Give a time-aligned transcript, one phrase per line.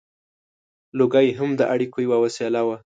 [0.97, 2.75] •لوګی هم د اړیکو یوه وسیله وه.